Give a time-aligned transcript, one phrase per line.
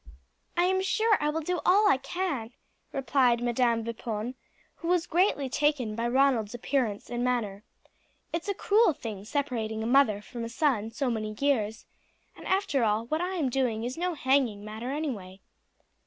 [0.57, 2.53] "I am sure I will do all I can,"
[2.91, 4.33] replied Madam Vipon,
[4.77, 7.63] who was greatly taken by Ronald's appearance and manner;
[8.33, 11.85] "it's a cruel thing separating a mother from a son so many years,
[12.35, 15.39] and after all what I am doing is no hanging matter anyway."